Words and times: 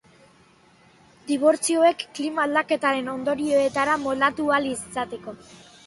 Dibortzioek 1.27 2.03
klima 2.21 2.47
aldaketaren 2.47 3.15
ondorioetara 3.17 4.03
moldatu 4.09 4.53
ahal 4.55 4.71
izateko. 4.77 5.41